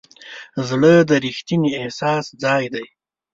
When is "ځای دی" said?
2.43-2.85